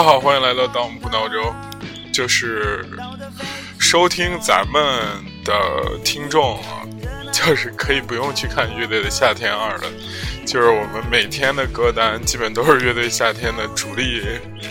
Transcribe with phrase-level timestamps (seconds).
[0.00, 1.44] 大家好，欢迎来到《当不闹钟》，
[2.10, 2.82] 就是
[3.78, 4.82] 收听咱们
[5.44, 5.54] 的
[6.02, 6.88] 听众啊，
[7.30, 9.90] 就是可以不用去看乐队的《夏天二》了，
[10.46, 14.22] 就是我们每天的歌单基本都是乐队夏天的主力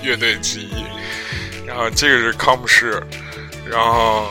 [0.02, 0.84] 乐队之一。
[1.64, 3.00] 然后这个是康普士，
[3.70, 4.28] 然后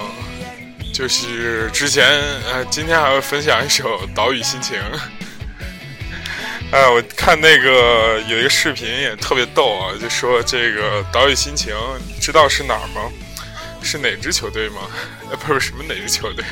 [0.93, 2.05] 就是之前
[2.53, 4.77] 呃，今天还会分享一首《岛屿心情》。
[6.71, 11.75] 哎，我看那个有一个视频也特别逗啊，就说这个岛屿心情，
[12.07, 13.11] 你知道是哪儿吗？
[13.83, 14.83] 是哪支球队吗？
[15.31, 16.45] 呃， 不是什么哪支球队，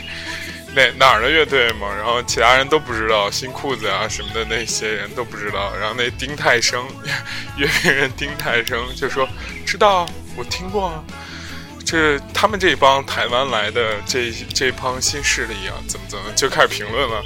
[0.74, 1.94] 哪哪儿的乐队吗？
[1.94, 5.74] 然后其他人都不知道，新裤子啊什么的那些人都不知道。
[5.76, 6.82] 然后那丁太升，
[7.58, 9.28] 乐评人丁太升就说
[9.66, 11.04] ：“知道，我听过啊。
[11.84, 17.22] 这他们这帮台湾来的这这帮新势力啊，怎么怎么就开始评论了。”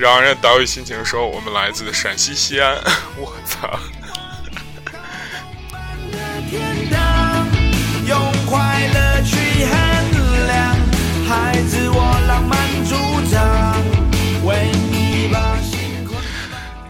[0.00, 2.74] 然后人家岛屿心情说：“我们来自陕西西安。
[3.20, 3.68] ”我操！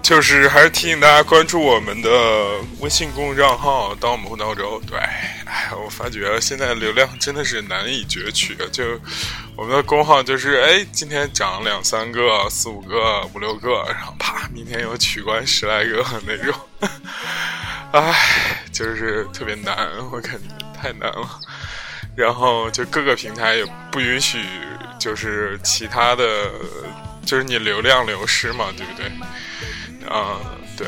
[0.00, 2.10] 就是还是提醒大家关注我们的
[2.78, 4.80] 微信公众账号“当我们闹钟”。
[4.86, 4.96] 对，
[5.90, 8.56] 发觉现在流量真的是难以攫取。
[8.72, 8.98] 就
[9.56, 16.54] 我们的公号，就是哎，今天涨两三个、四五个、五六个，然后啪，明天又取关十来个那种。
[17.92, 20.48] 哎，就是特别难，我感觉
[20.80, 21.40] 太难了。
[22.16, 24.44] 然后就各个平台也不允许，
[24.98, 26.50] 就是其他的，
[27.24, 29.10] 就是你流量流失嘛，对不对？
[30.10, 30.40] 嗯，
[30.76, 30.86] 对。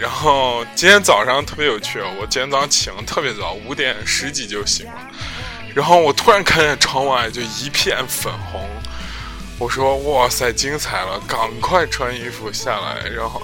[0.00, 4.92] 然后今天早上特别有趣，我今天早上起得特别早，五点十几就醒了。
[5.74, 8.68] 然后我突然看见窗外就一片粉红，
[9.58, 13.08] 我说：“哇塞，精彩了！”赶快穿衣服下来。
[13.10, 13.42] 然后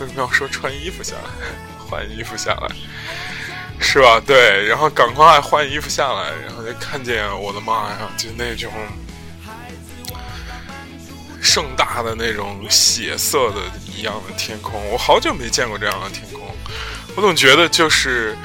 [0.00, 1.30] 为什么要说穿衣服下来？
[1.88, 2.68] 换衣服下来，
[3.80, 4.20] 是吧？
[4.24, 4.66] 对。
[4.66, 8.70] 然后赶快换衣服下来，然后就看见我的妈呀，就那种。
[11.46, 16.42] 盛大的那种血色的一样的天空，我好久没见过这样的天空。
[17.14, 18.36] 我总觉得就是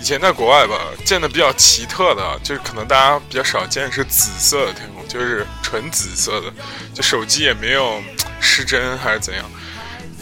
[0.00, 6.50] 以前在国外吧，见的比较奇特的，就是可能大家比较少见是紫色的天空，就是纯紫色的，
[6.94, 8.02] 就手机也没有
[8.40, 9.44] 失真还是怎样，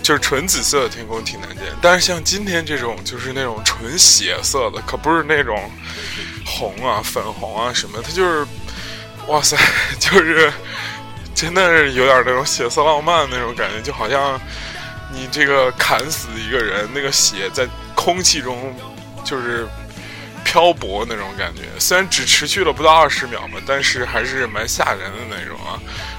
[0.03, 1.65] 就是纯紫色的天空挺难见。
[1.81, 5.71] 但是像今天这种，就是那种纯血色的，可不是那种
[6.45, 8.47] 红啊、粉红啊什么，它就是，
[9.29, 9.57] 哇塞，
[10.01, 10.53] 就是。
[11.35, 14.41] 真的是有点那种血色浪漫那种感觉，就好像
[15.13, 18.75] 你这个砍死一个人，那个血在空气中
[19.25, 19.67] 就是
[20.45, 21.63] 漂泊那种感觉。
[21.79, 25.75] 虽然只持续了不到二十秒吧，但是还是蛮吓人的那种啊！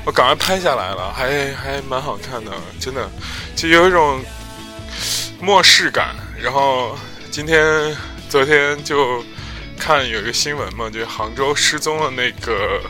[0.05, 3.09] 我赶快拍下来了，还还蛮好看的，真的
[3.55, 4.21] 就有一种
[5.39, 6.13] 末世感。
[6.41, 6.97] 然后
[7.31, 7.95] 今天、
[8.27, 9.23] 昨天就
[9.79, 12.81] 看有一个新闻嘛，就杭州失踪的那个。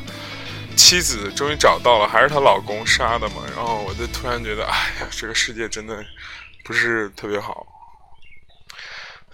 [0.75, 3.35] 妻子终于找到了，还是她老公杀的嘛？
[3.55, 6.05] 然后我就突然觉得，哎呀，这个世界真的
[6.63, 7.65] 不是特别好。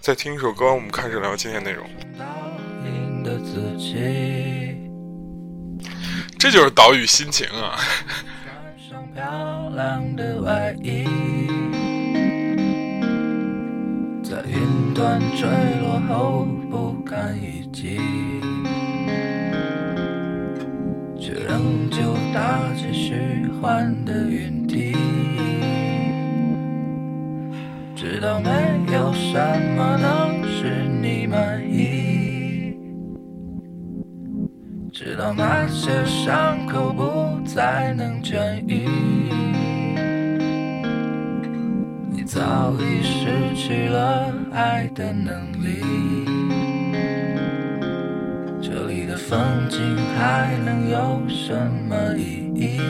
[0.00, 1.88] 再听一首歌，我们开始聊今天内容。
[6.38, 7.78] 这就是岛屿心情啊。
[14.24, 15.46] 在云端坠
[15.82, 18.00] 落后不堪一击。
[21.22, 24.92] 却仍旧搭着虚幻的云梯，
[27.94, 28.50] 知道没
[28.92, 29.38] 有什
[29.76, 32.76] 么能使你满意，
[34.92, 38.88] 知道那些伤口不再能痊愈，
[42.10, 46.31] 你早已失去了爱的能力。
[48.62, 51.52] 这里的风景还能有什
[51.88, 52.80] 么意义？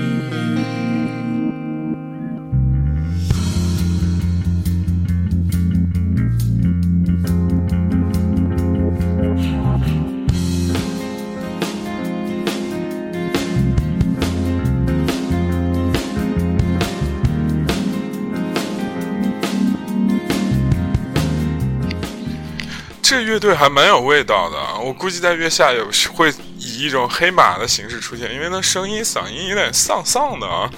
[23.02, 24.56] 这乐队还蛮有味道的，
[24.92, 25.82] 我估计在月下也
[26.14, 30.70] 会以一种黑马的形式出现，因为那声音嗓音有点丧丧的啊，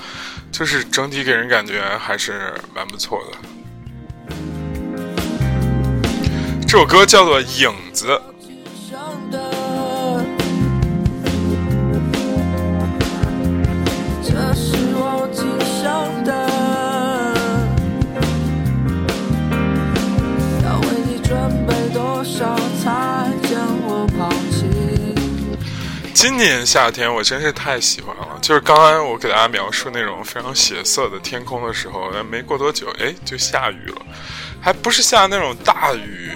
[0.52, 3.38] 就是整体给人感觉还是蛮不错的。
[6.60, 8.06] 这首歌叫做《影子》。
[26.26, 34.00] 今年夏天我真是太喜欢了，就是刚刚我给大家描述那种非常血色的天空的时候，没过多久，哎，就下雨了，
[34.58, 36.30] 还不是下那种大雨，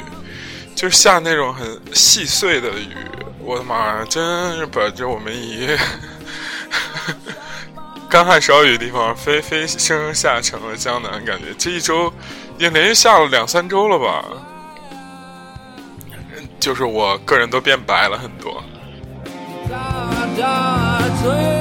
[0.75, 2.95] 就是下那种很细碎的雨。
[3.41, 5.75] 我的妈呀，真是把这我们以
[8.11, 12.13] 干旱少雨的地方飞飞升下成了江南，感觉这一周
[12.59, 14.23] 已经连续下了两三周了吧？
[16.61, 18.63] 就是我个人都变白了很多。
[20.39, 21.58] 下坠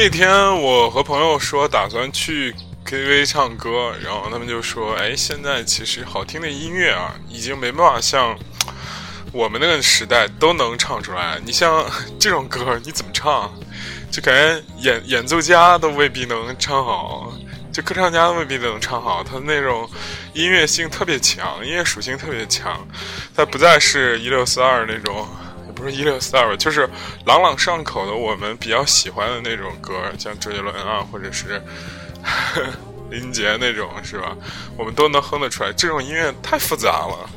[0.00, 2.54] 那天我和朋友说打算去
[2.86, 8.38] KTV 唱歌，然后他们就说：“哎，现在其实好听的音乐啊，已经没办法像
[9.32, 11.40] 我们那个时代都能唱出来。
[11.44, 11.84] 你像
[12.16, 13.52] 这种歌，你怎么唱？
[14.08, 17.32] 就感觉演演奏家都未必能唱好，
[17.72, 19.24] 就歌唱家都未必能唱好。
[19.24, 19.90] 他那种
[20.32, 22.86] 音乐性特别强，音乐属性特别强，
[23.34, 25.26] 它不再是一六四二那种。”
[25.78, 26.90] 不是一六四二吧，就是
[27.24, 31.62] 朗朗上口的，我们比较喜欢的那种歌，像周杰伦啊，或者是
[33.10, 34.36] 林杰那种，是吧？
[34.76, 35.72] 我们都能哼得出来。
[35.72, 37.30] 这种音乐太复杂了。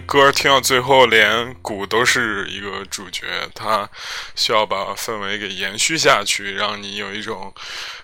[0.00, 3.88] 歌听到最后，连鼓都是一个主角，他
[4.34, 7.52] 需要把氛围给延续下去，让你有一种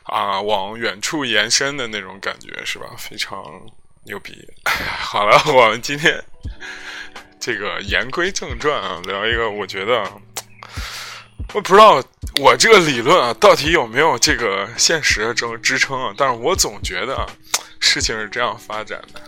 [0.04, 2.86] 啊往远处延伸的那种感觉，是吧？
[2.96, 3.42] 非常
[4.04, 4.46] 牛逼。
[4.64, 6.22] 好了，我们今天
[7.40, 10.02] 这个言归正传啊，聊一个我觉得
[11.54, 12.02] 我不知道
[12.40, 17.26] 我这个理论啊到底有没有这个现实的支支撑啊，但是我总觉得
[17.80, 19.20] 事情是这样发展的。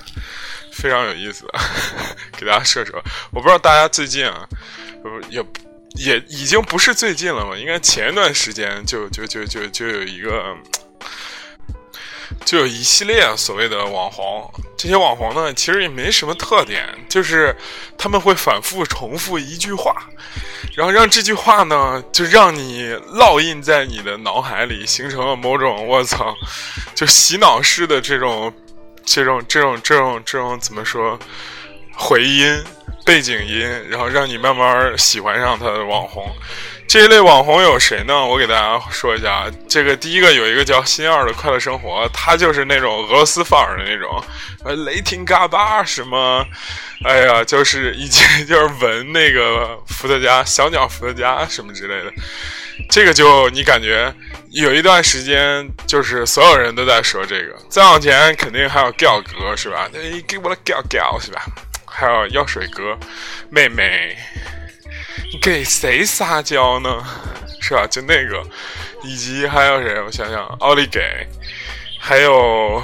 [0.74, 1.46] 非常有意思，
[2.36, 3.00] 给大家说说。
[3.32, 4.46] 我不知道大家最近啊，
[5.30, 5.42] 也
[5.94, 10.56] 也已经不是最近了嘛，应该前一段时间就就就就就有一个，
[12.44, 14.52] 就有一系列所谓的网红。
[14.76, 17.56] 这些网红呢，其实也没什么特点，就是
[17.96, 19.94] 他们会反复重复一句话，
[20.76, 26.36] 然后让这句话呢，就让你烙印在你的脑海里，形成了某种我操，
[26.94, 28.52] 就洗脑式的这种。
[29.04, 31.18] 这种这种这种这种怎么说？
[31.96, 32.64] 回音、
[33.06, 36.28] 背景音，然后让你慢慢喜欢上他的网红。
[36.88, 38.26] 这一类网红有谁呢？
[38.26, 39.46] 我给大家说一下。
[39.68, 44.24] 这个第一个有一个叫新二的快乐生活，他就是那种俄罗斯范儿的那种，
[44.64, 46.44] 呃，雷霆嘎巴什么，
[47.04, 52.12] 哎呀，就是以前 就是闻那个伏特加小鸟伏特加什么之类的。
[52.90, 54.12] 这个就你感觉。
[54.50, 57.56] 有一段时间，就是所有人都在说这个。
[57.68, 59.90] 再往前，肯定还有吊哥，是吧？
[59.92, 61.44] 你，给我的吊吊，是吧？
[61.84, 62.96] 还有药水哥，
[63.50, 64.16] 妹妹，
[65.32, 67.04] 你给谁撒娇呢？
[67.60, 67.84] 是吧？
[67.88, 68.40] 就那个，
[69.02, 70.00] 以及还有谁？
[70.00, 71.26] 我想想，奥利给，
[71.98, 72.80] 还有，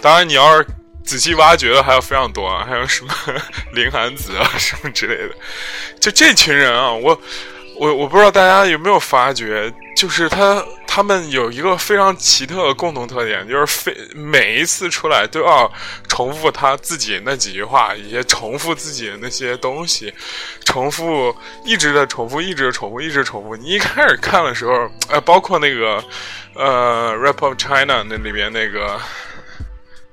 [0.00, 0.66] 当然你要是
[1.04, 3.14] 仔细挖掘的，还有非常多啊，还有什么
[3.74, 5.34] 林寒子啊，什么之类的。
[6.00, 7.20] 就这群人啊，我。
[7.82, 15.68] 我我不知道大家有没有发觉，就是他他们有一个非常奇特的共同特点，就是非每一次出来都要
[16.06, 20.14] 重复他自己那几句话，一些重复自己的那些东西，
[20.64, 21.34] 重复
[21.64, 23.56] 一直在重复，一直重复，一直重复。
[23.56, 26.00] 你一开始看的时候，呃，包括那个
[26.54, 28.96] 呃《Rap of China》那里边那个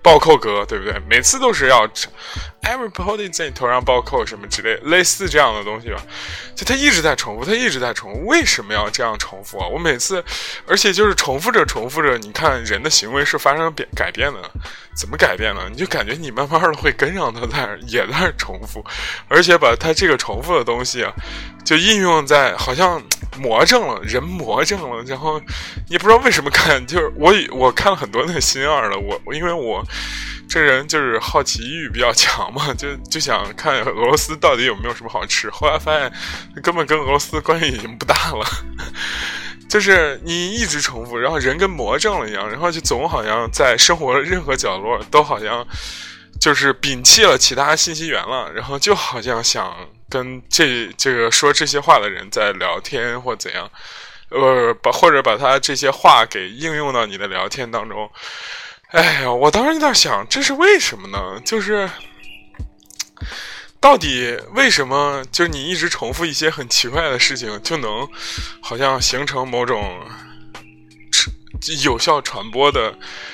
[0.02, 1.00] 暴扣哥，对不对？
[1.08, 1.88] 每次都是要
[2.62, 6.02] everybody 在你头上暴扣什么之类，类似这样的东西吧。
[6.56, 9.68] 就他一直在重复，他一直在重复，为什么要这样重复啊？
[9.68, 10.24] 我每次，
[10.68, 14.40] 而且就是重复着重复着，你看人的行为是发生变改变的，
[14.96, 15.62] 怎么改变呢？
[15.72, 18.84] 你就感觉你慢慢的会跟上他，在也在重复，
[19.28, 21.14] 而且把他这个重复的东西啊，
[21.64, 23.02] 就应用在好像
[23.38, 25.42] 魔怔了，人魔怔了，然后
[25.88, 29.84] 也不知道为什么看，就是我我看了很多那个新二的，我我因为我。
[30.52, 35.50] 这人就是好奇欲比较强嘛，就就想看俄罗斯到底有没有什么好吃。
[35.50, 36.12] 后来发现
[36.62, 38.46] 根本跟俄罗斯关系已经不大了，
[39.70, 45.66] 就是你一直重复，然后人跟魔怔了一样，然后就总好像在生活任何角落都好像
[46.40, 49.76] 就是摒弃了其他信息源了，然后就好像想
[50.10, 53.70] 跟这这个说这些话的人在聊天或怎样，
[54.30, 58.10] 呃，把或者把他这些话给应用到你的聊天当中。
[58.92, 61.40] 哎呀，我当时就在想，这是为什么呢？
[61.46, 61.88] 就是
[63.80, 65.24] 到底为什么？
[65.32, 68.08] 就是你一直重复一些很奇怪的事情，就能
[68.62, 70.06] 好像形成某种
[71.84, 72.92] 有效传播的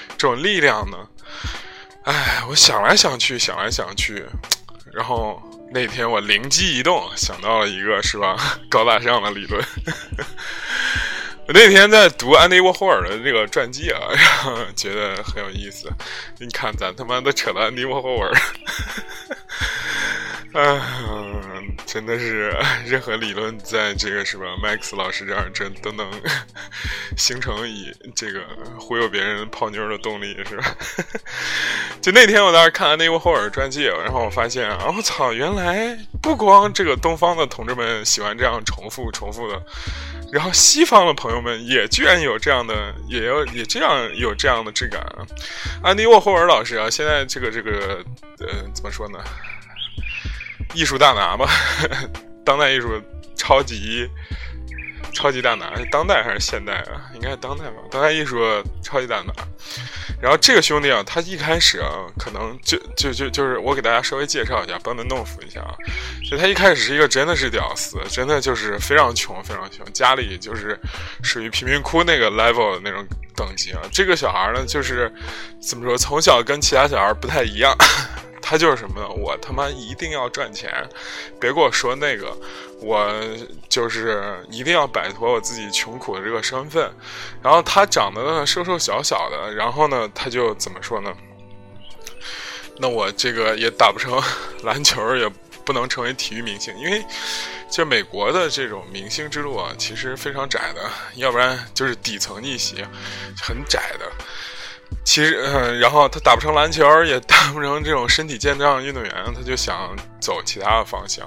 [0.09, 0.97] 这种力量呢？
[2.03, 4.23] 哎，我想来想去，想来想去，
[4.93, 5.41] 然后
[5.73, 9.65] 那天我灵机一动，想到了一个是吧，高大上的理论。
[11.47, 15.87] 我那天在读安迪沃霍尔的这个传记啊，然后觉得很有意思。
[16.39, 18.31] 你看，咱他妈都扯到安迪沃霍尔，
[20.57, 26.09] 嗯，真的是任何理论在这个是吧，Max 老师这儿这都能
[27.17, 28.39] 形成以这个
[28.79, 30.63] 忽悠别人泡妞的动力，是吧？
[32.01, 39.61] 就那天我当时看安迪沃霍尔传记，然后我发现啊，我操，原来不光这个东方的同志们喜欢这样重复重复的。
[40.31, 45.05] 然后西方的朋友们也居然有这样的，也要也这样有这样的质感！
[45.83, 48.03] 安迪沃霍尔老师啊，现在这个这个
[48.39, 49.19] 呃怎么说呢？
[50.73, 51.49] 艺术大拿吧，
[52.43, 53.01] 当代艺术
[53.35, 54.09] 超级。
[55.15, 57.09] 超级大拿是当代还是现代啊？
[57.13, 57.77] 应该是当代吧。
[57.89, 58.37] 当代艺术
[58.83, 59.33] 超级大拿。
[60.21, 65.73] 然后这个兄弟啊，他一开始啊，可能就就就就是我给大家稍微介绍一下，班门弄斧一下啊。
[66.29, 70.77] 就他一开始是一个真的是屌丝，真的就是非常穷，非常穷，家里就是
[71.23, 73.05] 属于贫民窟那个 level 的那种
[73.35, 73.81] 等级啊。
[73.91, 75.11] 这个小孩呢，就是
[75.61, 77.73] 怎么说，从小跟其他小孩不太一样。
[78.47, 79.09] 他就是什么呢？
[79.09, 80.71] 我他妈一定要赚钱，
[81.41, 82.31] 别跟我说那个，
[82.85, 83.11] 我
[83.67, 86.93] 就是一定要摆脱我自己穷苦的这个身份。
[87.41, 91.11] 然后他长得呢瘦瘦小小的，然后呢他就怎么说呢？
[92.77, 94.21] 那我这个也打不成
[94.63, 95.27] 篮球，也
[95.63, 97.03] 不能成为体育明星，因为
[97.71, 100.81] 就美国的这种明星之路啊，其实非常窄的，
[101.15, 102.85] 要不然就是底层逆袭，
[103.41, 104.05] 很窄的。
[105.03, 111.25] 其实，嗯，然后他打不成篮球，也打不成这种身体健壮运动员，他就想走其他的方向。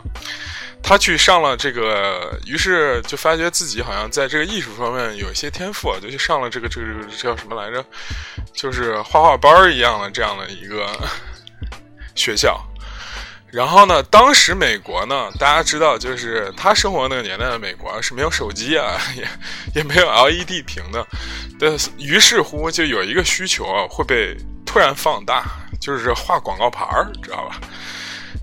[0.82, 7.84] 他去上了这个，于是就发觉自己好像在这个艺术方面有一些天赋，就去上了这个这个这个叫什么来着，
[8.54, 10.88] 就是画画班一样的这样的一个
[12.14, 12.60] 学校。
[13.50, 19.26] 然后呢，当时美国呢，大家知道，就是他生活那个年代的美国是没有手机啊， 也
[19.74, 21.06] 也没有 LED 屏的。
[21.58, 25.44] 的于是乎，就有一个需求啊，会被突然放大，
[25.80, 27.58] 就是画广告牌儿，知道吧？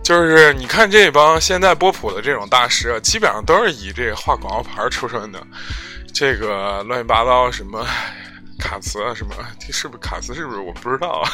[0.06, 5.42] 就是你看这帮现在波普的这种大师啊，基本上都是以这个画广告牌出身的。
[6.14, 7.84] 这个乱七八糟什么
[8.60, 10.32] 卡词啊，什么这是不是卡词？
[10.36, 11.32] 是不是我不知道啊？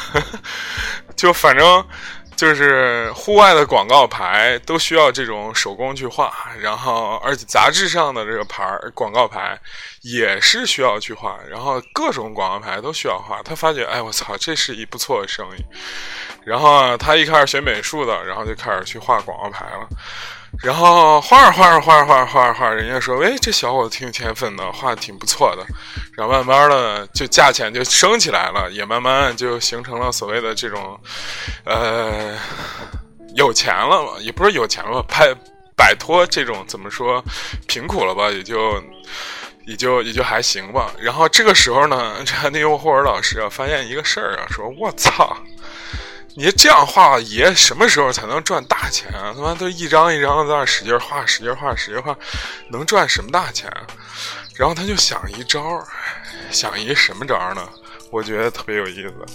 [1.14, 1.84] 就反正。
[2.36, 9.58] 就是户外的广告牌都需要这种手工去画，然后而且杂志上的这个牌广告牌
[10.00, 13.40] 也是需要去画，然后各种广告牌都需要画。
[13.42, 15.64] 他发觉，哎，我操，这是一不错的生意。
[16.44, 19.88] 然后他一开始学美术的，然后就开始去画广告牌了。
[20.60, 25.64] 然后画着画着画着画着画着画，人家说：“哎，这小伙子挺有天分的，画的挺不错的。”
[26.14, 31.00] 然后慢慢的，就价钱就升起来了，也慢慢就形成了所谓的这种，
[31.64, 32.36] 呃，
[33.34, 34.12] 有钱了嘛？
[34.20, 35.02] 也不是有钱了？
[35.04, 35.34] 摆
[35.74, 37.24] 摆脱这种怎么说
[37.66, 38.30] 贫苦了吧？
[38.30, 38.80] 也就
[39.66, 40.92] 也就也就还行吧。
[41.00, 45.36] 然后这个时候呢，这那个霍尔老师啊，发现一个事儿啊，说：“我操！”
[46.34, 49.34] 你这样画爷什么时候才能赚大钱啊？
[49.36, 52.16] 他妈都一张一张的在那使劲画，使劲画，使劲画，
[52.70, 53.86] 能赚什么大钱啊？
[54.56, 55.62] 然后他就想一招，
[56.50, 57.68] 想一什么招呢？
[58.10, 59.26] 我觉得特别有意思。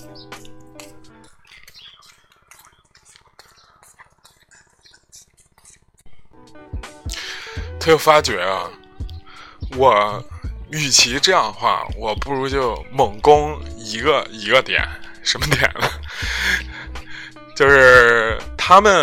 [7.80, 8.70] 他就发觉啊，
[9.78, 10.24] 我
[10.72, 14.84] 与其这样画，我不如就猛攻一个一个点。
[15.24, 15.90] 什么点呢？
[17.58, 18.94] 就是他们，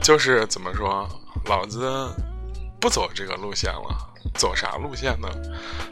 [0.00, 1.08] 就是怎么说，
[1.46, 2.08] 老子
[2.78, 3.98] 不走这个路线了，
[4.34, 5.28] 走啥路线呢？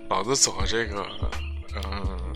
[0.09, 1.05] 老子走这个，
[1.75, 2.32] 嗯，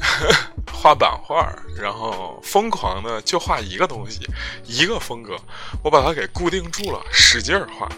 [0.72, 4.20] 画版画，然后疯狂的就画一个东西，
[4.64, 5.36] 一个风格，
[5.82, 7.88] 我把它给固定住了，使劲儿画。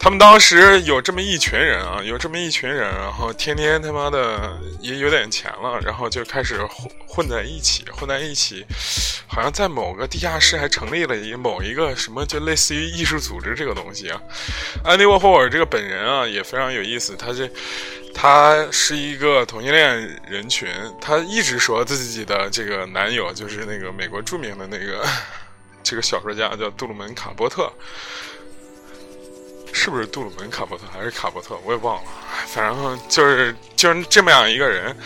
[0.00, 8.64] 他们当时有这么一群人啊，有这么一群人，然后天天他妈的也有点钱了，然后就开始混混在一起，混在一起，
[9.26, 14.20] 好像在某个地下室还成立了一某一个什么，就类似于艺术组织这个东西啊。
[14.84, 17.50] 安迪沃霍尔这个本人啊也非常有意思，他这
[18.14, 20.68] 他是一个同性恋人群，
[21.00, 25.06] 他一直说自己的这个男友就是那个美国著名的那个
[25.82, 27.72] 这个小说家叫杜鲁门卡波特。
[29.70, 31.56] 是不是杜鲁门卡波特还是卡波特？
[31.62, 32.10] 我也忘了，
[32.46, 34.96] 反正就是就是这么样一个人。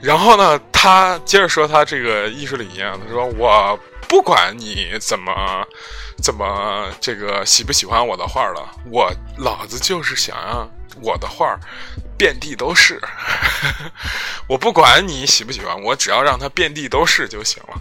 [0.00, 5.64] 然后呢，他接着说他这个艺术理念，他说：“我不管你怎么
[6.20, 10.68] 怎么这个喜不喜欢我的画了，我老子就是想让
[11.00, 11.56] 我的画
[12.22, 13.02] 遍地都是。
[14.46, 17.74] 我不管你喜不喜欢，我只要让它遍地都是就行了。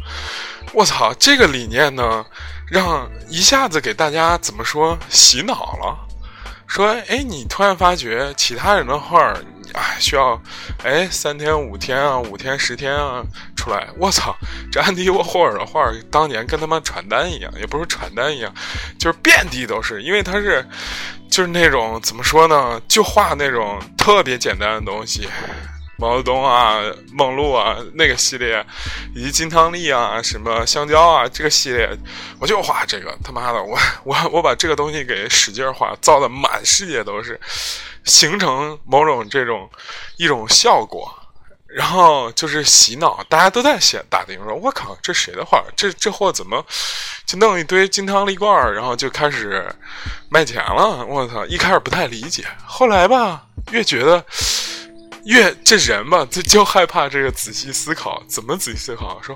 [0.73, 2.25] 我操，这个理念呢，
[2.67, 6.07] 让一下子给大家怎么说洗脑了。”
[6.65, 9.31] 说，哎，你突然发觉其他人的画，
[9.73, 10.41] 哎，需要，
[10.83, 13.23] 哎，三天五天啊，五天十天啊，
[13.55, 14.35] 出来，我操，
[14.71, 18.53] 这安迪沃霍尔的画当年跟他妈传单一样，也不是传单一样，
[18.99, 20.67] 就是遍地都是，因为他是，
[21.29, 25.27] 就是那种怎么说呢，就画那种特别简单的东西。
[26.01, 26.81] 毛泽东啊，
[27.13, 28.65] 梦露啊，那个系列，
[29.13, 31.87] 以及金汤力啊，什么香蕉啊，这个系列，
[32.39, 33.15] 我就画这个。
[33.23, 37.39] 他妈的，我 我我把这个东西给使劲画，造的满世界都是，
[38.03, 39.69] 形成某种这种
[40.17, 41.07] 一种效果，
[41.67, 45.63] 然后就是洗脑，大家都在写打听说，我靠，这谁的画？
[45.75, 46.65] 这这货怎么
[47.27, 49.71] 就弄一堆金汤力罐，然后就开始
[50.29, 51.05] 卖钱了？
[51.05, 51.45] 我操！
[51.45, 54.25] 一开始不太理解，后来吧，越觉得。
[55.25, 59.21] 越这人嘛，就就害怕这个仔细思考，怎么仔细思考？
[59.21, 59.35] 说，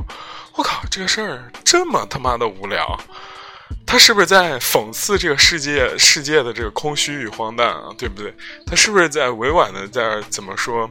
[0.55, 2.99] 我靠，这个事儿这么他妈的无聊，
[3.85, 7.89] 他是不是在讽刺这个世界世界的这个空虚与荒诞啊？
[7.97, 8.33] 对不对？
[8.65, 10.89] 他是不是在委婉的在怎么说，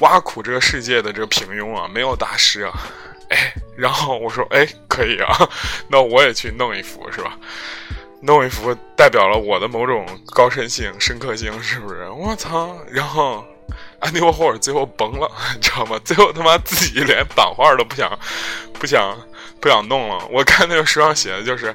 [0.00, 1.88] 挖苦这个世界的这个平庸啊？
[1.92, 2.72] 没有大师啊？
[3.30, 5.48] 哎，然后我说，哎，可以啊，
[5.88, 7.36] 那我也去弄一幅，是吧？
[8.22, 12.08] 弄一幅代表了我的某种高深性、深刻性，是不是？
[12.10, 12.78] 我操！
[12.90, 13.44] 然后。
[14.00, 15.98] 安迪沃霍尔最后崩了， 你知道吗？
[16.04, 18.10] 最后他妈自己连版画都不想、
[18.74, 19.16] 不想、
[19.60, 20.26] 不想弄了。
[20.30, 21.74] 我看那个书上写的就是，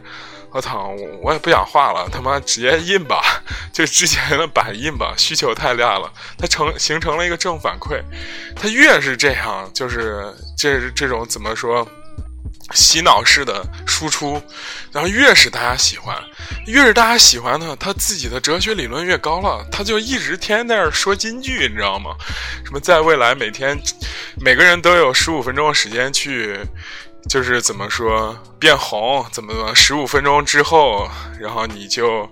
[0.51, 3.41] 我操，我也不想画了，他妈直接印吧，
[3.73, 8.01] 就之前的版印吧，需求太大了，它成形成了一个正反馈，
[8.55, 11.87] 它越是这样，就是这这种怎么说？
[12.73, 14.41] 洗脑式的输出，
[14.91, 16.15] 然后越是大家喜欢，
[16.67, 22.15] 越是大家喜欢呢，他自己的哲学理论越高了，他就一直天天在那说金句，你知道吗？
[22.63, 23.79] 什么在未来每天
[24.39, 26.59] 每个人都有十五分钟时间去，
[27.27, 32.29] 就是怎么说变红，怎么怎么十五分钟之后，然后你就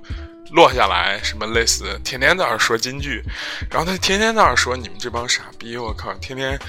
[0.52, 3.24] 落下来，什么类似天天在那说金句，
[3.72, 6.60] 然后他天天在那说你们这帮傻逼，我靠，天天。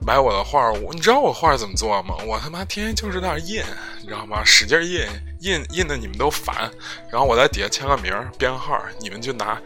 [0.00, 2.14] 买我的画我你知道我画怎么做吗？
[2.26, 3.62] 我他妈天天就是那印，
[4.00, 4.42] 你知道吗？
[4.44, 5.06] 使劲印，
[5.40, 6.70] 印印的你们都烦，
[7.10, 9.60] 然后我在底下签个名编号，你们就拿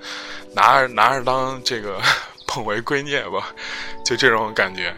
[0.55, 2.01] 拿着拿着当这个
[2.47, 3.49] 捧为圭臬吧，
[4.05, 4.95] 就这种感觉。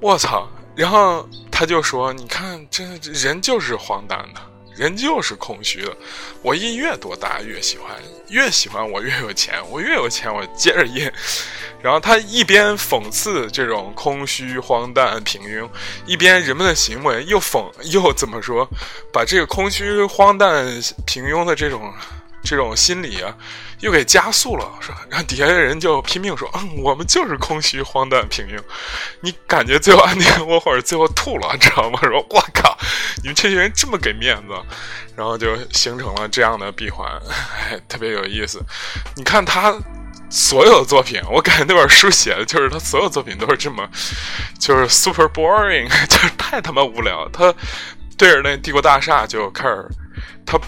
[0.00, 0.48] 我操！
[0.74, 4.40] 然后他就说：“你看，这人就是荒诞的。”
[4.78, 5.96] 人就是空虚的，
[6.40, 7.96] 我印越多，大家越喜欢，
[8.28, 11.10] 越喜欢我越有钱，我越有钱，我接着印。
[11.82, 15.68] 然后他一边讽刺这种空虚、荒诞、平庸，
[16.06, 18.68] 一边人们的行为又讽又怎么说，
[19.12, 20.64] 把这个空虚、荒诞、
[21.04, 21.92] 平庸的这种。
[22.42, 23.34] 这种心理啊，
[23.80, 24.98] 又给加速了，是吧？
[25.10, 28.58] 然后底下的人就拼命说：“嗯，我们就是空虚、荒诞、平庸。”
[29.20, 31.98] 你感觉最后安迪沃霍尔最后吐了，知道吗？
[32.02, 32.78] 说：“我靠，
[33.22, 34.54] 你们这些人这么给面子。”
[35.16, 37.10] 然后就形成了这样的闭环，
[37.68, 38.64] 哎，特别有意思。
[39.16, 39.76] 你看他
[40.30, 43.86] 所有的作品，我感觉那本书写的就是他所有作品都是这么，
[44.60, 47.28] 就是 super boring， 就是太他妈无聊。
[47.30, 47.52] 他
[48.16, 49.88] 对着那帝国大厦就开始，
[50.46, 50.58] 他。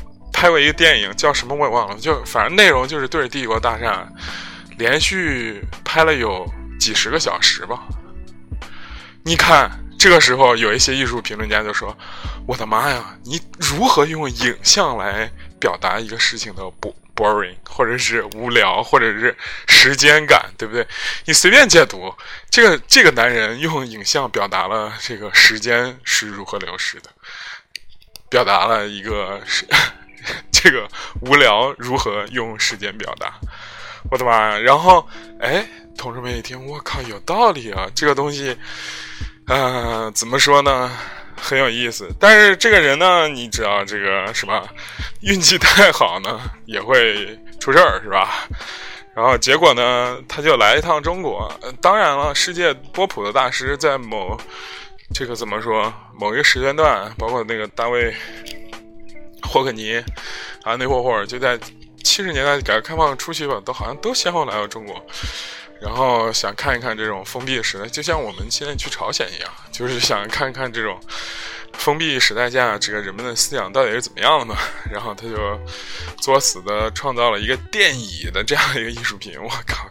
[0.41, 4.09] 拍过一个电影叫什么我也忘了，就反正内容就是对着帝国大厦，
[4.79, 7.83] 连续拍了有几十个小时吧。
[9.23, 11.95] 你看这个时候有一些艺术评论家就说
[12.49, 19.37] ：“我的妈呀，你如何用影像来表达一个事情的不 boring，或者是无聊，或者是
[19.69, 20.87] 时间感，对不对？
[21.27, 22.11] 你随便解读，
[22.49, 27.11] 这个这个男人用影像表达了这个时间是如何流逝的，
[28.31, 29.67] 表达了一个是
[30.51, 30.89] 这个
[31.21, 33.35] 无聊如何用时间表达。
[34.11, 34.59] 我的妈呀！
[34.59, 35.07] 然后，
[35.41, 37.87] 哎，同志们一听，我靠，有道理啊！
[37.95, 38.57] 这个东西，
[39.47, 40.91] 嗯，怎么说呢？
[41.37, 42.09] 很有意思。
[42.19, 44.65] 但是这个人呢，你知道这个是吧？
[45.21, 48.49] 运气太好呢，也会出事儿，是吧？
[49.15, 51.53] 然后结果呢，他就来一趟中国。
[51.83, 54.39] 当然了，世界波普的大师在某
[55.13, 55.93] 这个怎么说？
[56.19, 58.15] 某一个时间段，包括那个大卫
[59.51, 59.97] 霍克尼
[60.63, 61.59] 啊，那霍霍尔就在。
[62.03, 65.07] 七十年代改革开放初期吧，都好像都先后来到中国，
[65.83, 70.99] 然后想看一看这种封闭时代，就像我们现在去朝鲜一样，就是想看看这种
[71.75, 74.57] 封闭时代下这个人们的思想到底是怎么样的嘛。
[74.91, 75.61] 然后他就
[76.23, 79.87] 作死的创造了一个电椅的这样一个艺术品，我靠，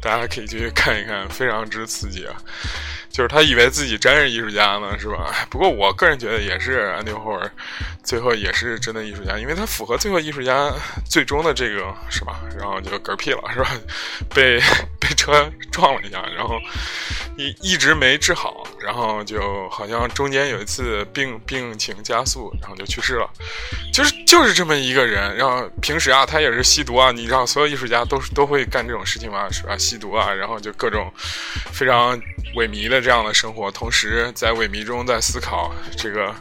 [0.00, 2.34] 大家可以去看一看，非常之刺激啊。
[3.10, 5.46] 就是他以为自己真是艺术家呢，是吧？
[5.48, 7.48] 不过我个人觉得也是安迪霍尔，
[8.04, 10.70] 最后也是真的艺术家，因为他符合最后艺术家
[11.08, 12.40] 最终的这个，是吧？
[12.56, 13.70] 然后就嗝屁了，是吧？
[14.34, 14.60] 被
[15.06, 16.58] 被车 撞了一下，然后
[17.36, 23.28] 一一直没治好，然后就好像中间有一次病病情加速，然后就去世了。
[23.92, 29.76] 就是就是这么一个人，然后平时啊，他也是吸毒啊，你知道，所有艺术家都是都会干这种事情嘛，是吧？
[29.76, 31.12] 吸毒啊，然后就各种
[31.72, 32.18] 非常
[32.56, 32.94] 萎靡的。
[33.04, 36.34] 这样的生活，同时在萎靡中在思考这个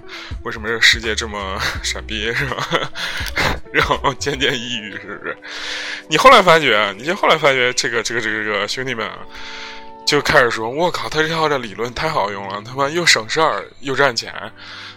[0.44, 2.92] 为什么这个世界这么 傻逼，是吧？
[3.74, 5.36] 然后渐渐抑郁，是不是？
[6.08, 9.10] 你后来发觉，你就后来发觉，这个这个这个这个兄弟们
[10.06, 14.34] 就开始说：“我靠，他这套这理论太好用了，他妈又省事儿又赚钱。”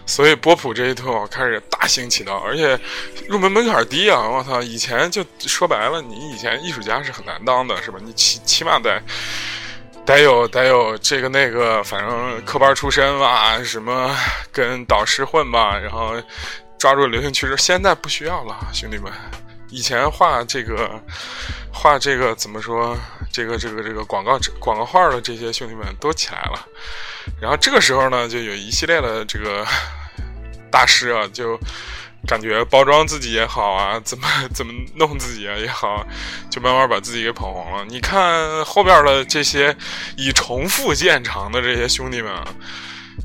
[0.05, 2.79] 所以波普这一套开始大行其道，而且
[3.27, 4.21] 入门门槛低啊！
[4.21, 7.99] 我操，以前就说白了，你以前艺术家是很难当的，是吧？
[8.01, 9.01] 你起起码得。
[10.05, 14.15] 得有得有这个那个，反正科班出身吧，什么
[14.53, 16.15] 跟导师混吧，然后
[16.77, 17.57] 抓住流行趋势。
[17.57, 19.11] 现在不需要了，兄弟们。
[19.69, 21.01] 以前画这个
[21.71, 22.97] 画这个怎么说？
[23.31, 26.65] 这个这个这个广告广告画的这些兄弟们都起来了。
[27.41, 29.65] 然后这个时候呢，就有一系列的这个
[30.71, 31.59] 大师啊，就。
[32.25, 36.05] 感觉包装自己也好啊，怎么 怎么弄自己啊也好，
[36.49, 37.85] 就慢慢把自己给捧红了。
[37.87, 39.73] 你看后边的这些
[40.17, 42.45] 以重复见长的这些兄弟们，啊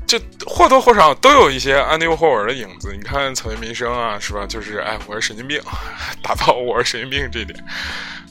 [0.07, 2.93] 就或多或少都有一些安迪沃霍尔的影子。
[2.95, 4.45] 你看草原民生啊，是吧？
[4.45, 5.61] 就是哎，我是神经病，
[6.23, 7.63] 打到我是神经病这点，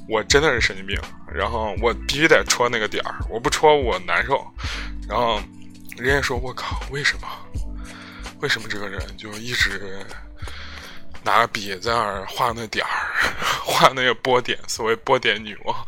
[0.08, 0.98] 我真的是神经病。
[1.32, 4.44] 然后我必须得戳那个点儿，我不戳我难受。
[5.08, 5.40] 然后
[5.96, 7.28] 人家说我靠，为什么？
[8.40, 10.04] 为什么这个人就一直？
[11.24, 12.90] 拿笔在那儿画那点儿，
[13.64, 15.87] 画那个波点，所谓波点女王。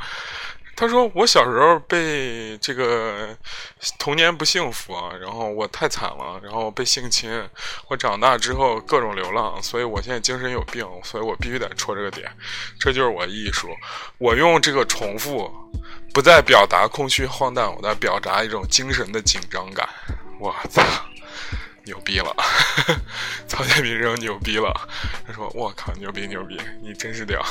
[0.77, 3.37] 他说：“我小时候被这个
[3.99, 7.31] 童年不幸福啊，然后我太惨了，然后被性侵。
[7.89, 12.31] 我长大之后各种流浪，所以我现在精神有病，所以我必须得戳这个点。
[12.79, 13.69] 这就是我艺术，
[14.19, 15.51] 我用这个重复，
[16.13, 19.89] 不再表达空虚荒诞，我在表达一种精神的紧张感。
[20.39, 20.83] 我操！”
[21.87, 22.35] 牛逼了，
[23.47, 24.73] 曹建民生牛逼了。
[25.27, 27.45] 他说：“我靠，牛逼牛逼，你真是屌！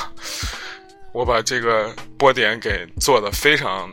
[1.14, 3.88] 我把这个波点给做的非常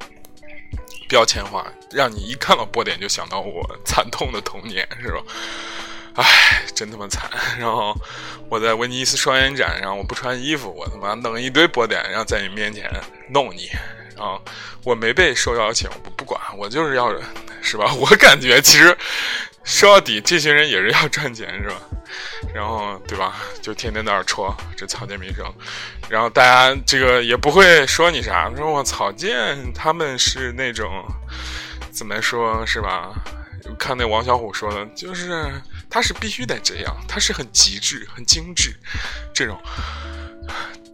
[1.08, 5.22] 标签化，让你一看到波点就想到我惨痛的童年，是吧？
[6.16, 7.30] 唉，真他妈惨。
[7.58, 7.94] 然后
[8.50, 12.88] 我在威尼斯双年展上，我不穿衣服，我他妈弄一堆波点，然后在你面前
[13.30, 13.70] 弄你。
[14.14, 14.40] 然后
[14.84, 17.10] 我没被受邀请，我不管，我就是要。”
[17.60, 17.92] 是吧？
[17.98, 18.96] 我感觉其实
[19.68, 21.76] 说到底，这些人也是要赚钱，是吧？
[22.54, 23.36] 然后对吧？
[23.60, 25.44] 就天天在那儿戳这草建民生，
[26.08, 31.04] 然后大家这个也不会说你啥，说我草建他们是那种
[31.92, 33.12] 怎么说，是吧？
[33.78, 35.52] 看那王小虎说的，就是
[35.90, 38.74] 他是必须得这样，他是很极致、很精致
[39.34, 39.60] 这种。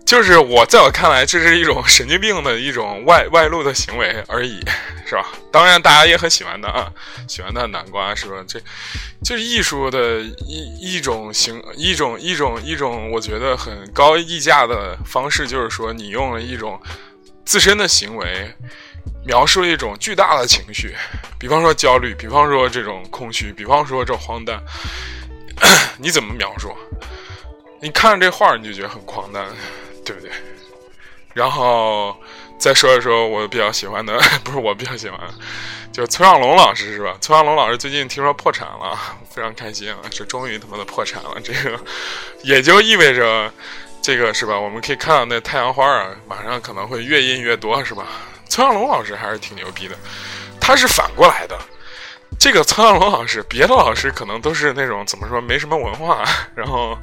[0.05, 4.61] 就是我在我看来，这是一种神经病的一种外外露的行为而已，
[5.07, 5.27] 是吧？
[5.51, 6.93] 当然，大家也很喜欢他啊，
[7.27, 8.37] 喜欢的南瓜，是吧？
[8.47, 8.61] 这，
[9.25, 16.79] 就是艺术的一一种形，一种一种一种，我觉得很高溢价的方式，就是说，你用了一种
[17.47, 18.55] 自身的行为，
[19.25, 20.95] 描述了一种巨大的情绪，
[21.39, 24.63] 比方说焦虑，比方说这种空虚，比方说这荒诞，
[25.99, 26.77] 你怎么描述？
[27.81, 29.45] 你看着这画，你就觉得很荒诞。
[30.05, 30.31] 对不对？
[31.33, 32.17] 然后
[32.59, 35.19] 再说一说我比较喜欢的， 不是我比较喜欢，
[35.93, 37.17] 就崔尚龙老师是吧？
[37.21, 38.97] 崔尚龙老师最近听说破产了，
[39.29, 39.99] 非常开心啊！
[40.11, 41.79] 这终于他妈的破产了，这个
[42.43, 43.53] 也就意味着
[44.01, 44.59] 这个是吧？
[44.59, 48.07] 我们可以看到那太阳花啊，马上可能会越印越多，是吧？
[48.49, 49.97] 村上龙老师还是挺牛逼的，
[50.61, 51.59] 他是反过来的。
[52.39, 56.97] 这个村上龙老师，别的老师可能都是那种怎么说没什么文化，然后，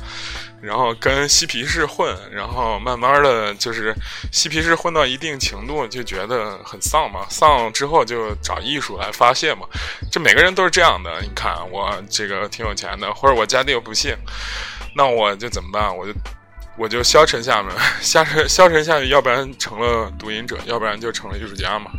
[0.62, 3.94] 然后跟嬉皮士混，然后慢慢的就是
[4.32, 9.62] 嬉皮士混到一定程度就觉得很丧嘛，丧之后就找艺术来发泄嘛。
[10.12, 11.20] 这每个人都是这样的。
[11.22, 14.16] 你看我这个挺有钱的，或者我家里又不幸，
[14.96, 15.96] 那我就怎么办？
[15.96, 16.14] 我就
[16.78, 21.92] 我就消沉下面， 消沉消沉下去，要不然成了读音者，要不然就成了艺术家嘛。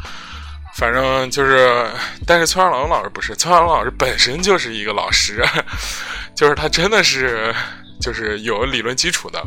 [0.75, 1.87] 反正就是，
[2.27, 5.44] 但是村上龙老师不是，村上龙老师本身就是一个老师，
[6.35, 7.55] 就是他真的是
[8.01, 9.43] 就是有理论基础的。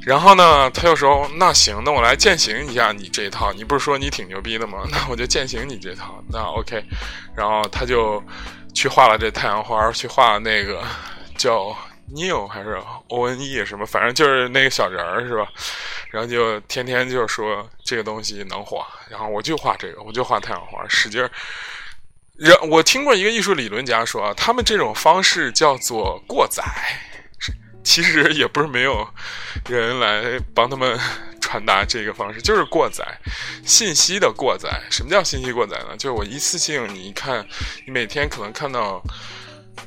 [0.00, 3.52] 然后呢，他又说：“那行，那我来践行一下你这一套。
[3.52, 4.86] 你不是说你挺牛逼的吗？
[4.92, 6.22] 那我就践行你这套。
[6.30, 6.84] 那 OK。”
[7.36, 8.22] 然后他就
[8.74, 10.82] 去画了这太阳花，去画那个
[11.36, 11.76] 叫。
[12.14, 15.48] Neil 还是 O N E 什么，反正就是那个小人儿是吧？
[16.10, 21.30] 然后就天天就说这个东西能火，然后我就画这个，我就画太阳花，使劲儿。
[22.36, 26.62] 然我听过一个艺术理论家说，他们这种方式叫做过载，
[27.84, 29.06] 其实也不是没有
[29.68, 30.98] 人来帮他们
[31.40, 33.06] 传达这个方式，就是过载
[33.64, 34.82] 信息的过载。
[34.90, 35.96] 什么叫信息过载呢？
[35.96, 37.46] 就是我一次性，你一看，
[37.86, 39.00] 你每天可能看到。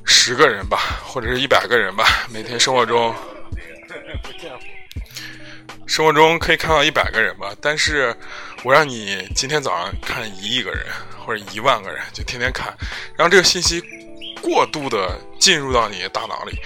[0.09, 3.13] 十个人吧，或者是一百个人吧，每天生活中，
[5.85, 7.53] 生活中可以看到一百个人吧。
[7.61, 8.15] 但是，
[8.63, 10.85] 我让你今天早上看一亿个人
[11.25, 12.73] 或者一万个人，就天天看，
[13.17, 13.81] 让这个信息
[14.41, 16.57] 过度的进入到你的大脑里，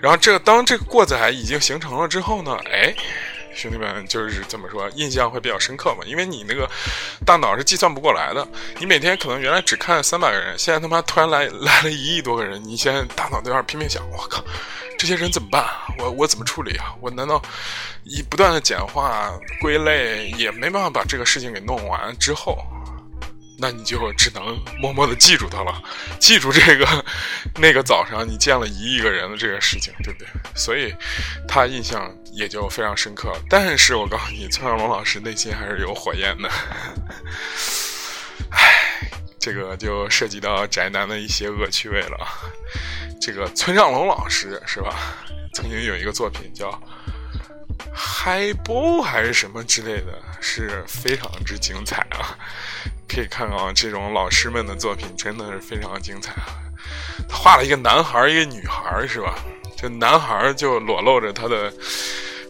[0.00, 2.94] 然后这个当这个过载已经形成了之后呢，哎。
[3.52, 6.70] 兄弟们就是怎么说，印象会比较深刻嘛，因为你那个
[7.26, 8.46] 大脑是计算不过来的。
[8.78, 14.42] 你每天可能原来只看三百个人，现在他妈突然来来了一亿多个人，你现在大脑在那拼命想，我靠，
[14.96, 15.66] 这些人怎么办？
[15.98, 16.94] 我我怎么处理啊？
[17.00, 17.42] 我难道
[18.04, 22.64] 以不断的简化归类也没办法把这个事情给弄完之后？
[23.60, 25.82] 那你就只能默默的记住它了，
[26.18, 27.04] 记住这个
[27.56, 30.28] 那个早上你见了一亿个人的这个事情，对不对？
[30.54, 30.94] 所以
[31.46, 33.32] 他印象也就非常深刻。
[33.48, 36.48] 但是我告诉你，村上龙老师内心还是有火焰的。
[38.50, 42.26] 唉，这个就涉及到宅男的一些恶趣味了。
[43.20, 44.96] 这个村上龙老师是吧？
[45.52, 46.70] 曾经有一个作品叫
[47.92, 52.36] 《嗨波》还是什么之类的，是非常之精彩啊。
[53.08, 56.46] 可以看啊，这种老师们的作品真的是非常精彩啊！
[57.28, 59.34] 画了一个男孩一个女孩是吧？
[59.76, 61.72] 这男孩就裸露着他的，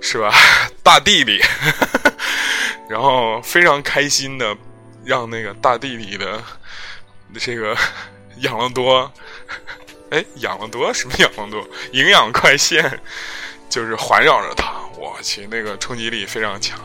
[0.02, 0.34] 是吧？
[0.82, 1.40] 大弟弟，
[2.90, 4.54] 然后非常开心的
[5.04, 6.42] 让那个大弟弟的
[7.38, 7.76] 这个
[8.42, 9.12] 养乐多，
[10.10, 11.66] 哎，养乐多什么养乐多？
[11.92, 13.00] 营养快线
[13.70, 16.78] 就是环绕着他，我去，那个冲击力非常强。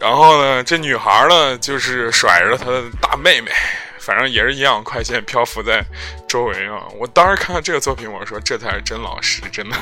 [0.00, 3.50] 然后呢，这女孩呢，就是甩着她的大妹妹，
[3.98, 5.84] 反正也是营养快线漂浮在
[6.26, 6.88] 周围啊。
[6.98, 9.76] 我当时看到这个作品，我说这才是真老师，真的，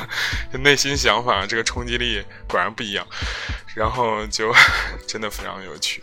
[0.58, 3.06] 内心想法这个冲击力果然不一样。
[3.76, 4.52] 然后就
[5.06, 6.02] 真的非常有趣。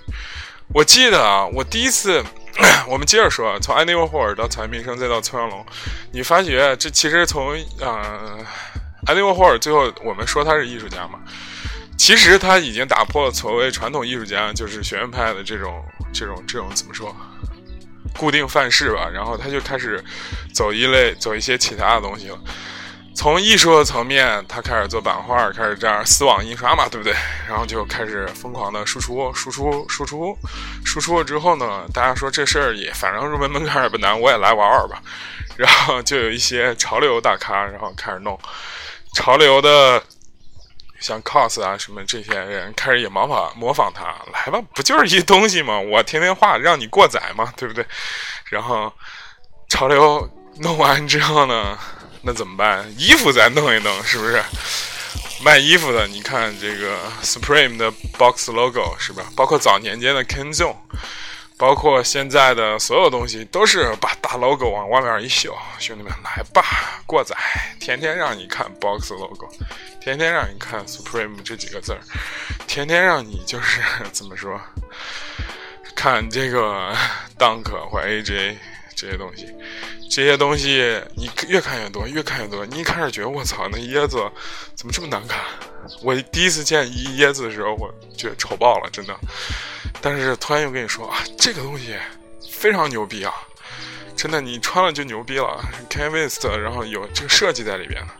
[0.73, 2.23] 我记得啊，我第一次，
[2.87, 5.65] 我们接着说，从安妮沃霍尔到草原生再到村上龙，
[6.13, 8.39] 你发觉这其实从呃
[9.05, 11.19] 安妮沃霍尔最后我们说他是艺术家嘛。
[11.97, 17.15] 其实他已经打破了所谓传统艺术家就是学院派的这种这种这种怎么说
[18.17, 20.03] 固定范式吧，然后他就开始
[20.53, 22.39] 走一类走一些其他的东西了。
[23.13, 27.13] 从艺术的层面，他开始做版画，开始这样丝网印刷嘛，对不对？
[27.47, 30.37] 然后就开始疯狂的输出输出输出
[30.83, 35.01] 输出了之后呢，大家说这事儿也反正入门门槛也不难，我也来玩玩吧。
[35.55, 38.37] 然后就有一些潮流大咖，然后开始弄
[39.15, 40.03] 潮流的。
[40.97, 45.77] 像 cos 啊什么这些人开始也模仿模仿他来吧，不就是一东西吗？
[45.77, 47.85] 我天天画让你过载嘛，对不对？
[48.49, 48.91] 然后
[49.69, 50.27] 潮流
[50.61, 51.77] 弄完之后呢，
[52.21, 52.91] 那怎么办？
[52.97, 54.41] 衣服再弄一弄，是不是？
[55.43, 59.25] 卖衣服的，你看这个 Supreme 的 box logo 是吧？
[59.35, 60.75] 包括早年间的 Kenzo。
[61.57, 67.35] 包括现在的所有东西，都是把大 logo 往外面一秀，兄弟们来吧，过载，
[67.79, 69.47] 天天让你看 box logo，
[70.01, 71.99] 天天让你看 supreme 这几个字儿，
[72.67, 74.59] 天天让你就是 怎么说，
[75.95, 76.93] 看这个
[77.39, 78.57] dunk 或 aj
[78.93, 79.47] 这些东西，
[80.09, 84.17] 这些东西你越看越多，越看越多，你一开始觉得我操，那椰子
[84.75, 85.39] 怎么这么难看？
[86.01, 89.15] 我第一次见一椰子的时候，我觉得丑爆了，真的。
[90.01, 91.95] 但是突然又跟你说啊，这个东西
[92.51, 93.33] 非常牛逼啊！
[94.15, 95.63] 真的，你穿了就牛逼了。
[95.89, 98.13] Canvas，然后有这个设计在里边的，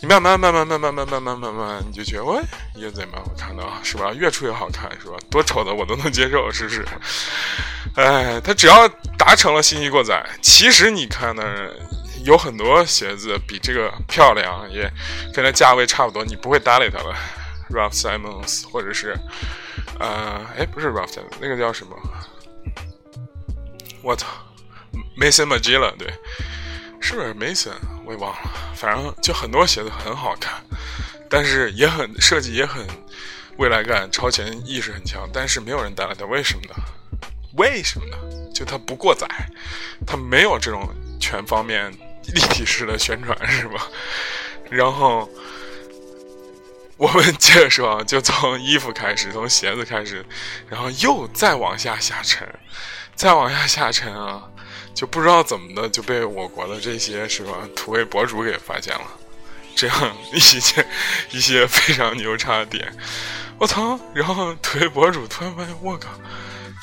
[0.00, 2.38] 你慢慢慢慢慢慢慢慢慢慢慢，你就觉得喂，
[2.76, 4.12] 椰子也蛮好看的，是吧？
[4.12, 5.16] 越出越好看，是吧？
[5.30, 6.86] 多丑的我都能接受，是不是？
[7.94, 11.42] 哎，他只要达成了信息过载，其实你看呢，
[12.26, 14.92] 有很多鞋子比这个漂亮，也
[15.32, 17.16] 跟它价位差不多，你不会搭理它了。
[17.70, 19.16] Ralph Simons，或者是
[20.00, 21.96] 呃，哎，不是 Ralph Simons，那个叫什么？
[24.02, 24.26] 我操
[25.16, 26.12] ，Mason Magilla，对。
[27.00, 27.70] 是不是 Mason？
[28.04, 30.60] 我也忘了，反正就很多鞋子很好看，
[31.30, 32.84] 但是也很设计也很
[33.58, 36.74] 未来感、超前意识很强，但是没有人搭理它，为什么呢？
[37.56, 38.16] 为什么呢？
[38.52, 39.28] 就它不过载，
[40.04, 40.88] 它没有这种
[41.20, 41.92] 全方面
[42.34, 43.88] 立体式的宣传，是吧？
[44.70, 45.28] 然后
[46.96, 50.24] 我们接着说啊，就从衣服开始，从鞋子开始，
[50.68, 52.48] 然后又再往下下沉，
[53.14, 54.50] 再往下下沉啊。
[54.94, 59.04] 就不知道怎么的就被我国的这些是吧土味博主给发现了，
[59.74, 60.86] 这样 一些
[61.32, 62.90] 一些非常牛叉的点，
[63.58, 64.00] 我操！
[64.14, 66.08] 然后土味博主突然发现，我靠，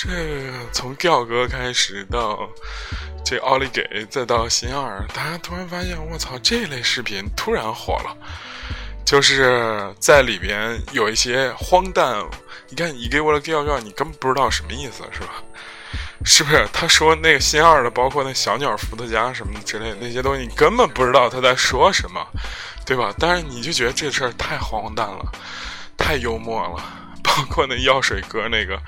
[0.05, 2.49] 这从调哥开始到
[3.23, 8.13] 这奥利给，再到新二，大家突然发现，我操，这类视频突然火了，
[9.05, 12.21] 就是在里边有一些荒诞，
[12.67, 15.41] 你看你给我的调调，你根本不知道什么意思，是吧？
[16.25, 22.27] 是不是他说那个新二的，包括那小鸟伏特加什么之类的那些东西，你根本不知道他在说什么，
[22.85, 23.13] 对吧？
[23.17, 25.31] 但是你就觉得这事儿太荒诞了，
[25.95, 26.99] 太幽默了。
[27.35, 28.79] 包括那药水哥那个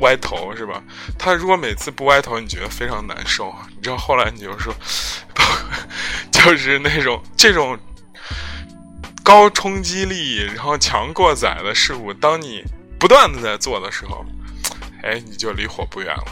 [0.00, 0.82] 歪头，是吧？
[1.18, 3.54] 他如果每次不歪头，你觉得非常难受。
[3.76, 4.74] 你知道后来你就说，
[6.32, 7.78] 就是那种这种
[9.22, 12.64] 高冲击力，然后强过载的事物，当你
[12.98, 14.24] 不断的在做的时候，
[15.02, 16.24] 哎，你就离火不远了。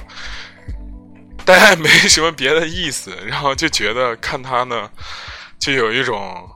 [1.44, 4.90] 大家没什么别的意思，然后就觉得看他呢，
[5.58, 6.48] 就有一种，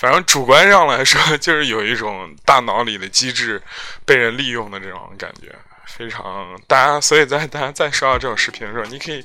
[0.00, 3.62] 反正主观上来说，就是有一种大脑里的机制
[4.06, 6.98] 被人利用的这种感觉，非常大家。
[6.98, 9.22] 所以在大家再刷到这种视频的时候，你可以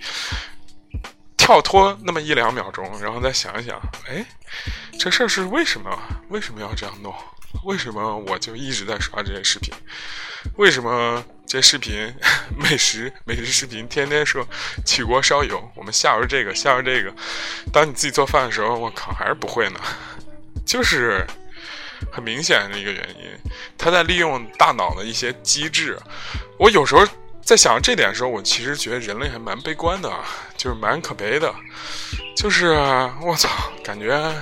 [1.38, 4.26] 跳脱那么一两秒钟，然后再想一想，哎，
[5.00, 5.98] 这事儿是为什么？
[6.28, 7.16] 为什么要这样弄？
[7.64, 9.74] 为什么我就一直在刷这些视频？
[10.58, 11.24] 为什么？
[11.48, 12.14] 这视频
[12.58, 14.46] 美食美食视频，天天说
[14.84, 17.14] 起锅烧油，我们下入这个下入这个。
[17.72, 19.80] 当你自己做饭的时候，我靠，还是不会呢。
[20.66, 21.26] 就是
[22.12, 25.98] 很明显的一个原因，他在利用大脑的一些机制。
[26.58, 27.08] 我有时候
[27.42, 30.12] 在想这点的时候，我其实觉得人类还蛮悲观的，
[30.58, 31.54] 就是蛮可悲的。
[32.36, 32.72] 就是
[33.22, 33.50] 我操，
[33.84, 34.34] 感觉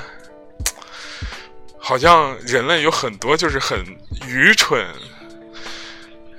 [1.77, 3.86] 好像人类有很多就是很
[4.27, 4.86] 愚蠢。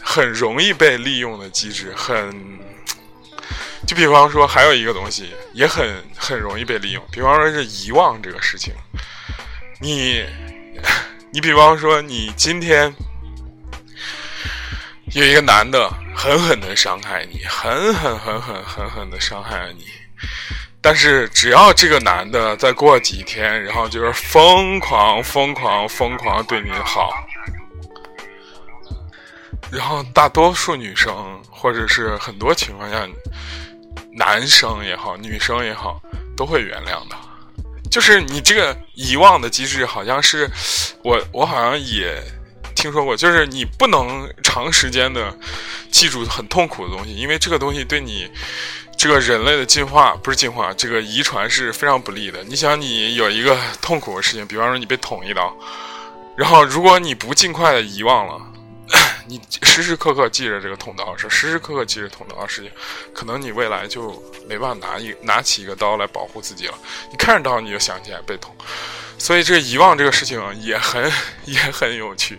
[0.06, 2.30] 很容易被利用的机制，很，
[3.86, 8.74] 就比方说，还有一个东西也很很容易被利用，比方说是遗忘这个事情。
[9.84, 10.24] 你，
[11.30, 12.90] 你比方说，你今天
[15.12, 19.84] 有一个男的狠狠的伤害你，狠狠狠狠狠狠的伤害了你，
[20.80, 27.12] 但是只要这个男的再过几天，然后就是疯狂疯狂疯狂对你好。
[29.70, 31.14] 然后大多数女生，
[31.50, 33.06] 或者是很多情况下，
[34.16, 36.00] 男生也好，女生也好，
[36.34, 37.16] 都会原谅的。
[37.94, 40.50] 就是你这个遗忘的机制，好像是
[41.04, 42.20] 我我好像也
[42.74, 45.32] 听说过，就是你不能长时间的
[45.92, 48.28] 记住很痛苦的东西，因为这个东西对你
[48.98, 52.42] 这个人类的进化不是进化，这个遗传是非常不利的。
[52.42, 55.56] 你想，你有一个痛苦的事情，比方说你被捅一刀，
[56.36, 58.53] 然后如果你不尽快的遗忘了。
[59.26, 62.70] 你时时刻刻记着这个捅刀的事，时时刻刻记着捅刀的事情，
[63.14, 66.74] 可能你未来就没办法拿一拿起一个刀来保护自己了。
[67.10, 68.54] 你看着刀你就想起来被捅，
[69.18, 71.10] 所以这遗忘这个事情也很
[71.46, 72.38] 也很有趣。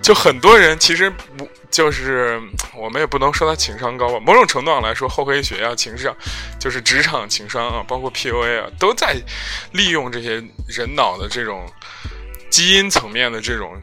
[0.00, 2.40] 就很多人其实不就是
[2.74, 6.16] 我们也不能说他情商高吧，某种程度上来说，厚黑学啊、情商，
[6.60, 9.16] 就是职场情商啊，包括 PUA 啊，都在
[9.72, 11.70] 利用这些人脑的这种
[12.48, 13.82] 基因层面的这种。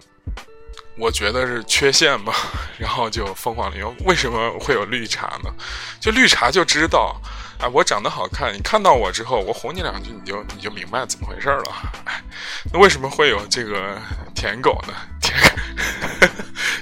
[0.98, 2.34] 我觉得是缺陷吧，
[2.80, 3.94] 然后就疯狂利用。
[4.06, 5.54] 为什么会有绿茶呢？
[6.00, 7.20] 就绿茶就知道，
[7.60, 11.64] 哎，我长得好看，你看到我之后，我哄你两句，你就你就明白怎么回事了。
[12.06, 12.22] 哎，
[12.72, 13.98] 那为什么会有这个
[14.34, 14.94] 舔狗呢？
[15.22, 16.28] 舔狗，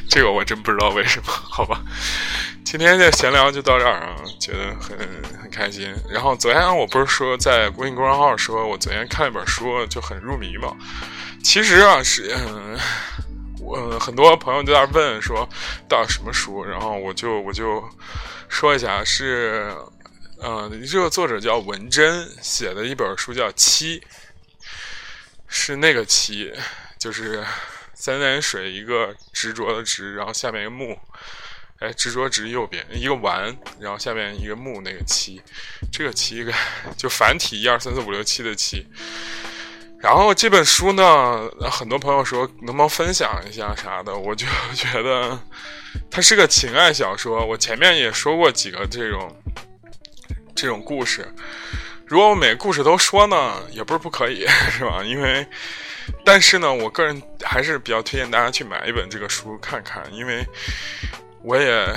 [0.09, 1.31] 这个我真不知道为什么。
[1.31, 1.81] 好吧，
[2.63, 4.95] 今天的闲聊就到这儿啊，觉得很
[5.41, 5.91] 很开心。
[6.07, 10.75] 然后昨天我不是说在微信公众号说我昨天看了一本书就很入迷嘛？
[11.43, 12.77] 其实啊是嗯。
[13.75, 15.47] 嗯，很多朋友都在问说，
[15.87, 16.63] 到什么书？
[16.63, 17.83] 然后我就我就
[18.49, 19.73] 说一下，是
[20.39, 23.99] 呃，这个作者叫文珍，写的一本书叫《七》，
[25.47, 26.51] 是那个“七”，
[26.99, 27.43] 就是
[27.93, 30.99] 三点水一个执着的“执”，然后下面一个木，
[31.79, 35.41] 哎，执着执右边一个完，然后下面一个木，那个“七”，
[35.91, 36.53] 这个“七”个
[36.97, 38.85] 就繁体一二三四五六七的“七”。
[40.03, 44.45] 然后这本书呢，很多朋友说能不能分享一下啥的，我就
[44.75, 45.39] 觉得
[46.11, 47.45] 它是个情爱小说。
[47.45, 49.33] 我前面也说过几个这种
[50.53, 51.25] 这种故事，
[52.05, 55.01] 如果我每个故事都说呢，也不是不可以， 是吧？
[55.05, 55.47] 因为，
[56.25, 60.45] 但是呢，我个人还是比较推荐大家去买一本这个书看看，因为
[61.43, 61.87] 我也。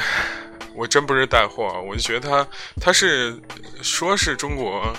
[0.76, 2.46] 我真不是带货，我就觉得他
[2.80, 3.40] 他是
[3.82, 4.92] 说是中国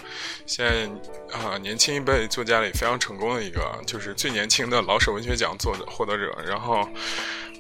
[0.46, 6.36] 现在啊年轻一辈作家里非常成功的一个，就是最年轻的老舍文学奖作者获得者。
[6.48, 6.88] 然后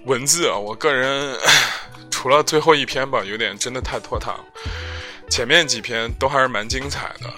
[0.05, 1.37] 文字，我个人
[2.09, 4.35] 除了最后一篇吧，有点真的太拖沓，
[5.29, 7.31] 前面几篇都还是蛮精彩的，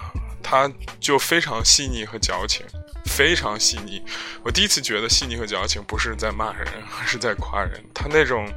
[0.49, 2.65] 他就非常细腻和矫情。
[3.05, 4.01] 非常细腻，
[4.43, 6.67] 我第一次觉得细腻和矫情不是在骂人，
[6.99, 7.83] 而是在夸人。
[7.93, 8.47] 他那种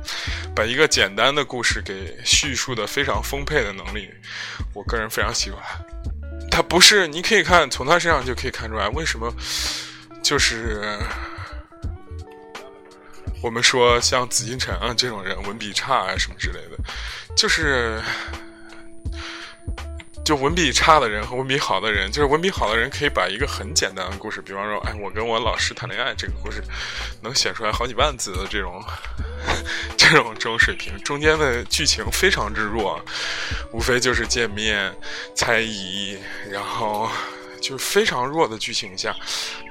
[0.55, 4.11] 把一个简单的故事给叙述的非常丰沛的能力，
[4.74, 5.61] 我个人非常喜欢。
[6.51, 9.34] 他不是，你可以看从他身上就可以看出来，为什么
[10.22, 10.99] 就是
[13.43, 16.78] 我们说像紫禁城啊这种人文笔差啊什么之类的，
[17.34, 18.01] 就是。
[20.24, 26.62] 就文笔差的人和文笔好的人，就是文笔好的人可以把一个很简单的故事，比方说，哎，我跟我老师谈恋爱这个故事，
[27.20, 28.80] 能写出来好几万字的这种，
[29.98, 33.04] 这种这种水平，中间的剧情非常之弱，
[33.72, 34.94] 无非就是见面、
[35.34, 36.16] 猜疑，
[36.48, 37.10] 然后
[37.60, 39.12] 就是非常弱的剧情下，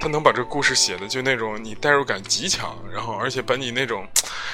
[0.02, 4.06] 他能把这故事写的就那种你代入感极强，然后而且把你那种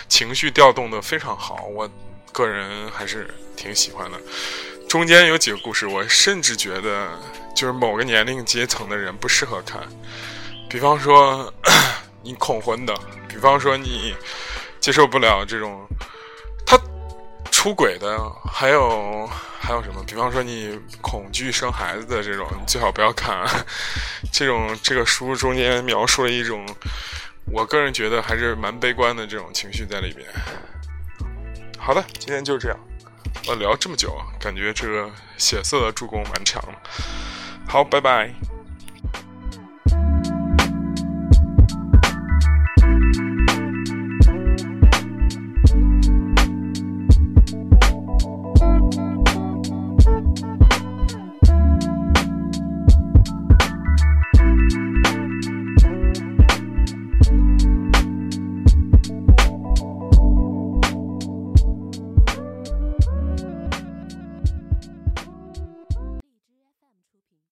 [0.07, 1.89] 情绪调动的非常好，我
[2.31, 4.21] 个人还是挺喜欢的。
[4.87, 7.09] 中间有几个故事，我甚至觉得
[7.53, 9.81] 就是某个年龄阶层的人不适合看。
[10.69, 11.53] 比方说
[12.23, 14.15] 你恐婚的，比方说你
[14.79, 15.85] 接受不了这种
[16.65, 16.79] 他
[17.51, 18.17] 出轨的，
[18.49, 19.29] 还有
[19.59, 20.01] 还有什么？
[20.07, 23.45] 比方说你恐惧生孩子的这种，最好不要看。
[24.31, 26.65] 这种这个书中间描述了一种，
[27.51, 30.25] 我个人觉得还是蛮悲观的这种情绪在里边。
[31.77, 32.79] 好的，今天就这样。
[33.47, 36.61] 我聊这么久，感觉这个血色的助攻蛮强。
[37.67, 38.33] 好，拜拜。